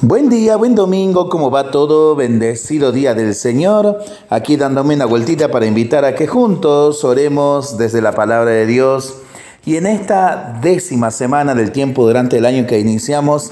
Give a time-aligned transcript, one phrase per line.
[0.00, 2.14] Buen día, buen domingo, ¿cómo va todo?
[2.14, 3.98] Bendecido día del Señor.
[4.30, 9.16] Aquí dándome una vueltita para invitar a que juntos oremos desde la palabra de Dios.
[9.64, 13.50] Y en esta décima semana del tiempo durante el año que iniciamos,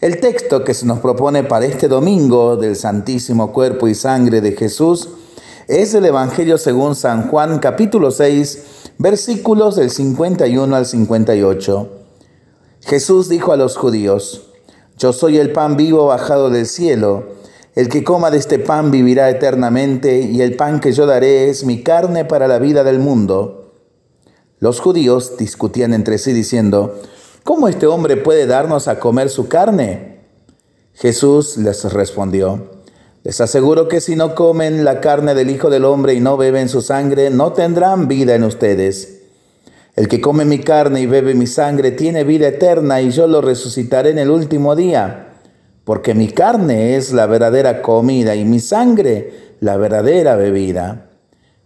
[0.00, 4.52] el texto que se nos propone para este domingo del Santísimo Cuerpo y Sangre de
[4.52, 5.10] Jesús
[5.68, 11.88] es el Evangelio según San Juan capítulo 6, versículos del 51 al 58.
[12.80, 14.51] Jesús dijo a los judíos,
[14.98, 17.24] yo soy el pan vivo bajado del cielo.
[17.74, 21.64] El que coma de este pan vivirá eternamente, y el pan que yo daré es
[21.64, 23.72] mi carne para la vida del mundo.
[24.58, 27.00] Los judíos discutían entre sí diciendo,
[27.44, 30.20] ¿cómo este hombre puede darnos a comer su carne?
[30.94, 32.70] Jesús les respondió,
[33.24, 36.68] les aseguro que si no comen la carne del Hijo del Hombre y no beben
[36.68, 39.21] su sangre, no tendrán vida en ustedes.
[39.94, 43.42] El que come mi carne y bebe mi sangre tiene vida eterna y yo lo
[43.42, 45.34] resucitaré en el último día,
[45.84, 51.10] porque mi carne es la verdadera comida y mi sangre la verdadera bebida.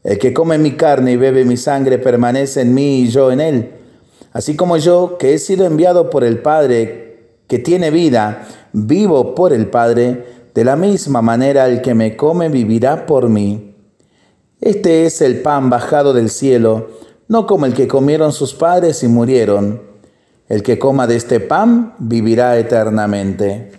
[0.02, 3.40] El que come mi carne y bebe mi sangre permanece en mí y yo en
[3.40, 3.70] él.
[4.32, 9.52] Así como yo, que he sido enviado por el Padre, que tiene vida, vivo por
[9.52, 13.76] el Padre, de la misma manera el que me come vivirá por mí.
[14.60, 16.88] Este es el pan bajado del cielo
[17.28, 19.82] no como el que comieron sus padres y murieron.
[20.48, 23.72] El que coma de este pan vivirá eternamente.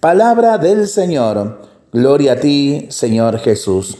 [0.00, 1.62] Palabra del Señor.
[1.92, 3.98] Gloria a ti, Señor Jesús.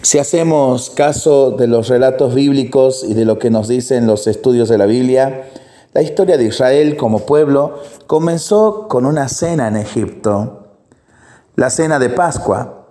[0.00, 4.68] Si hacemos caso de los relatos bíblicos y de lo que nos dicen los estudios
[4.68, 5.50] de la Biblia,
[5.94, 10.68] la historia de Israel como pueblo comenzó con una cena en Egipto,
[11.56, 12.83] la cena de Pascua.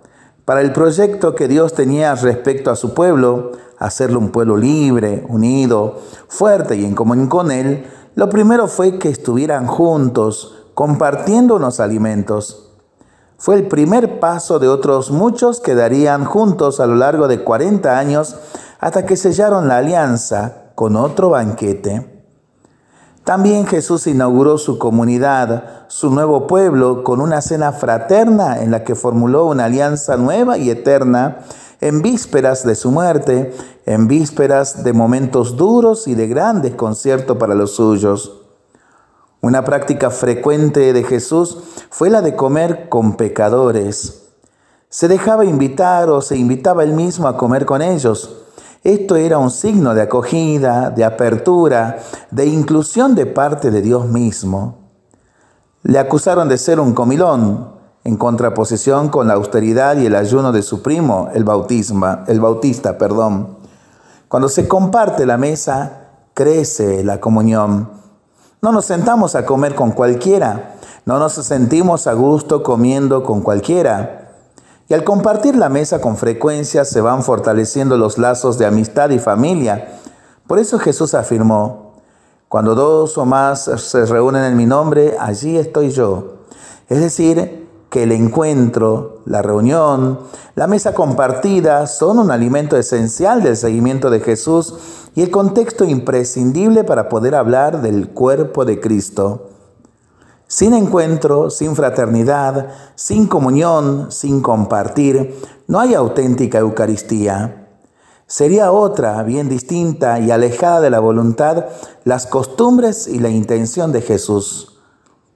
[0.44, 6.00] Para el proyecto que Dios tenía respecto a su pueblo, hacerlo un pueblo libre, unido,
[6.28, 12.72] fuerte y en comunión con Él, lo primero fue que estuvieran juntos, compartiendo unos alimentos.
[13.38, 17.98] Fue el primer paso de otros muchos que darían juntos a lo largo de 40
[17.98, 18.36] años
[18.80, 22.13] hasta que sellaron la alianza con otro banquete.
[23.24, 28.94] También Jesús inauguró su comunidad, su nuevo pueblo, con una cena fraterna en la que
[28.94, 31.38] formuló una alianza nueva y eterna
[31.80, 33.54] en vísperas de su muerte,
[33.86, 38.42] en vísperas de momentos duros y de gran desconcierto para los suyos.
[39.40, 44.26] Una práctica frecuente de Jesús fue la de comer con pecadores.
[44.90, 48.43] Se dejaba invitar o se invitaba él mismo a comer con ellos
[48.84, 51.98] esto era un signo de acogida, de apertura,
[52.30, 54.90] de inclusión de parte de Dios mismo.
[55.82, 57.72] Le acusaron de ser un comilón,
[58.04, 62.98] en contraposición con la austeridad y el ayuno de su primo, el, bautisma, el bautista.
[62.98, 63.56] Perdón.
[64.28, 67.88] Cuando se comparte la mesa, crece la comunión.
[68.60, 74.23] No nos sentamos a comer con cualquiera, no nos sentimos a gusto comiendo con cualquiera.
[74.88, 79.18] Y al compartir la mesa con frecuencia se van fortaleciendo los lazos de amistad y
[79.18, 80.00] familia.
[80.46, 81.94] Por eso Jesús afirmó,
[82.48, 86.34] cuando dos o más se reúnen en mi nombre, allí estoy yo.
[86.88, 90.18] Es decir, que el encuentro, la reunión,
[90.54, 94.74] la mesa compartida son un alimento esencial del seguimiento de Jesús
[95.14, 99.53] y el contexto imprescindible para poder hablar del cuerpo de Cristo.
[100.54, 105.34] Sin encuentro, sin fraternidad, sin comunión, sin compartir,
[105.66, 107.66] no hay auténtica Eucaristía.
[108.28, 111.64] Sería otra, bien distinta y alejada de la voluntad,
[112.04, 114.78] las costumbres y la intención de Jesús.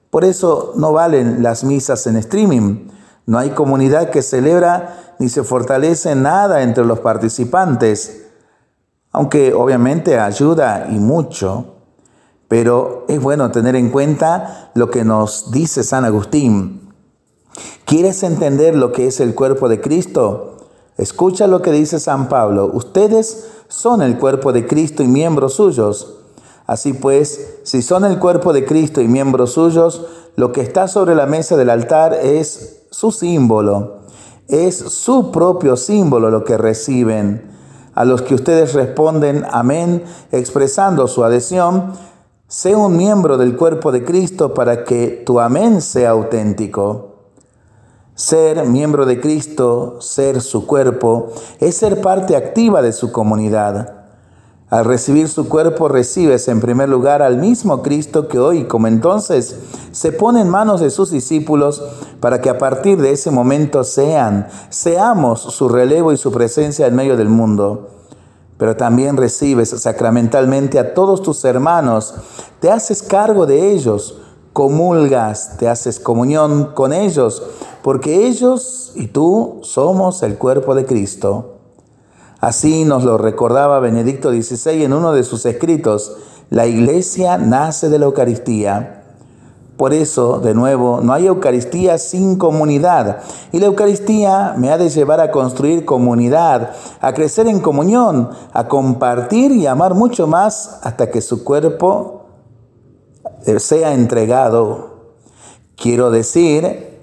[0.09, 2.87] Por eso no valen las misas en streaming.
[3.25, 8.27] No hay comunidad que celebra ni se fortalece nada entre los participantes,
[9.11, 11.78] aunque obviamente ayuda y mucho.
[12.49, 16.91] Pero es bueno tener en cuenta lo que nos dice San Agustín.
[17.85, 20.57] ¿Quieres entender lo que es el cuerpo de Cristo?
[20.97, 22.69] Escucha lo que dice San Pablo.
[22.73, 26.15] Ustedes son el cuerpo de Cristo y miembros suyos.
[26.65, 30.05] Así pues, si son el cuerpo de Cristo y miembros suyos,
[30.35, 33.99] lo que está sobre la mesa del altar es su símbolo.
[34.47, 37.49] Es su propio símbolo lo que reciben.
[37.93, 41.93] A los que ustedes responden amén, expresando su adhesión,
[42.51, 47.17] Sé un miembro del cuerpo de Cristo para que tu amén sea auténtico.
[48.15, 51.27] Ser miembro de Cristo, ser su cuerpo,
[51.59, 54.07] es ser parte activa de su comunidad.
[54.67, 59.59] Al recibir su cuerpo recibes en primer lugar al mismo Cristo que hoy, como entonces,
[59.91, 61.83] se pone en manos de sus discípulos
[62.19, 66.95] para que a partir de ese momento sean, seamos su relevo y su presencia en
[66.95, 67.98] medio del mundo
[68.59, 72.13] pero también recibes sacramentalmente a todos tus hermanos,
[72.59, 74.19] te haces cargo de ellos,
[74.51, 77.41] comulgas, te haces comunión con ellos,
[77.81, 81.55] porque ellos y tú somos el cuerpo de Cristo.
[82.41, 86.17] Así nos lo recordaba Benedicto XVI en uno de sus escritos,
[86.49, 88.98] la iglesia nace de la Eucaristía.
[89.79, 93.19] Por eso, de nuevo, no hay Eucaristía sin comunidad.
[93.53, 98.67] Y la Eucaristía me ha de llevar a construir comunidad, a crecer en comunión, a
[98.67, 102.25] compartir y amar mucho más hasta que su cuerpo
[103.57, 105.13] sea entregado.
[105.77, 106.99] Quiero decir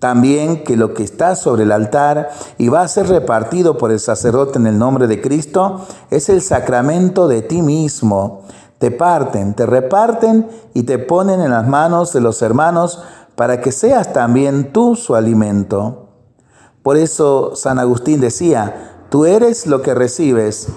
[0.00, 4.00] también que lo que está sobre el altar y va a ser repartido por el
[4.00, 8.42] sacerdote en el nombre de Cristo es el sacramento de ti mismo
[8.78, 13.02] te parten, te reparten y te ponen en las manos de los hermanos
[13.34, 16.08] para que seas también tú su alimento.
[16.82, 20.68] Por eso San Agustín decía, tú eres lo que recibes.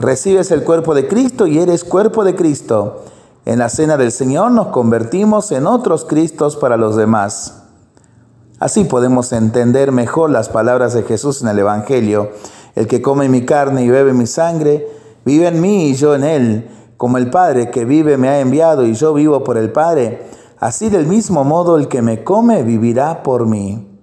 [0.00, 3.04] Recibes el cuerpo de Cristo y eres cuerpo de Cristo.
[3.44, 7.62] En la cena del Señor nos convertimos en otros Cristos para los demás.
[8.58, 12.30] Así podemos entender mejor las palabras de Jesús en el Evangelio.
[12.74, 14.86] El que come mi carne y bebe mi sangre,
[15.24, 16.70] vive en mí y yo en él.
[17.00, 20.90] Como el Padre que vive me ha enviado y yo vivo por el Padre, así
[20.90, 23.98] del mismo modo el que me come vivirá por mí.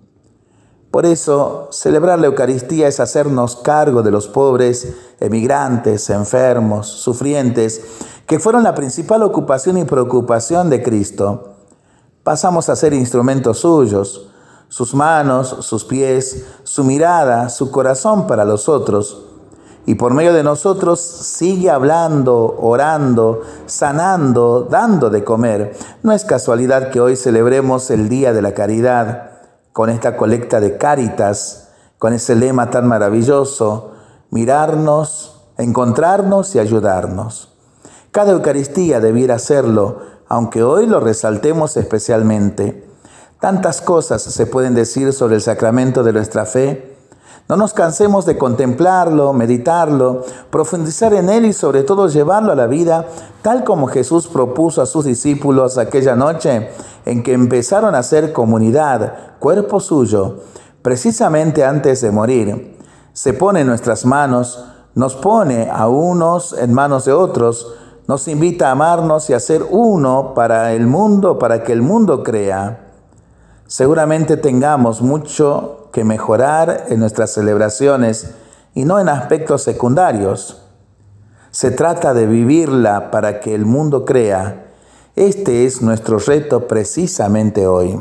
[0.90, 7.84] Por eso, celebrar la Eucaristía es hacernos cargo de los pobres, emigrantes, enfermos, sufrientes,
[8.26, 11.54] que fueron la principal ocupación y preocupación de Cristo.
[12.24, 14.32] Pasamos a ser instrumentos suyos,
[14.70, 19.27] sus manos, sus pies, su mirada, su corazón para los otros
[19.88, 25.78] y por medio de nosotros sigue hablando, orando, sanando, dando de comer.
[26.04, 29.32] No es casualidad que hoy celebremos el Día de la Caridad
[29.72, 31.70] con esta colecta de Cáritas,
[32.00, 33.94] con ese lema tan maravilloso,
[34.30, 37.56] mirarnos, encontrarnos y ayudarnos.
[38.12, 42.86] Cada Eucaristía debiera hacerlo, aunque hoy lo resaltemos especialmente.
[43.40, 46.97] Tantas cosas se pueden decir sobre el sacramento de nuestra fe,
[47.50, 52.68] no nos cansemos de contemplarlo, meditarlo, profundizar en él y sobre todo llevarlo a la
[52.68, 53.08] vida,
[53.42, 56.70] tal como Jesús propuso a sus discípulos aquella noche
[57.06, 60.40] en que empezaron a ser comunidad, cuerpo suyo,
[60.82, 62.78] precisamente antes de morir.
[63.14, 67.74] Se pone en nuestras manos, nos pone a unos en manos de otros,
[68.08, 72.24] nos invita a amarnos y a ser uno para el mundo, para que el mundo
[72.24, 72.87] crea.
[73.68, 78.32] Seguramente tengamos mucho que mejorar en nuestras celebraciones
[78.74, 80.62] y no en aspectos secundarios.
[81.52, 84.68] Se trata de vivirla para que el mundo crea.
[85.18, 88.00] Este es nuestro reto precisamente hoy.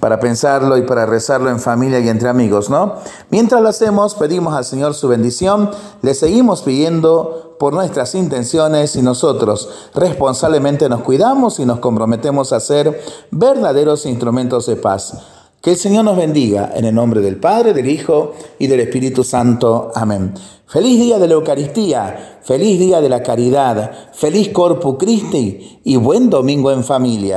[0.00, 2.96] Para pensarlo y para rezarlo en familia y entre amigos, ¿no?
[3.30, 5.70] Mientras lo hacemos, pedimos al Señor su bendición,
[6.02, 12.60] le seguimos pidiendo por nuestras intenciones y nosotros responsablemente nos cuidamos y nos comprometemos a
[12.60, 13.00] ser
[13.30, 15.14] verdaderos instrumentos de paz.
[15.60, 19.24] Que el Señor nos bendiga en el nombre del Padre, del Hijo y del Espíritu
[19.24, 19.90] Santo.
[19.94, 20.34] Amén.
[20.68, 26.28] Feliz día de la Eucaristía, feliz día de la caridad, feliz Corpus Christi y buen
[26.30, 27.36] domingo en familia.